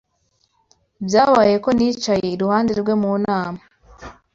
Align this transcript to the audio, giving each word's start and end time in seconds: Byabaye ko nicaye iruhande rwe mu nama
Byabaye 1.05 1.55
ko 1.63 1.69
nicaye 1.77 2.27
iruhande 2.35 2.71
rwe 2.81 2.93
mu 3.01 3.11
nama 3.25 3.59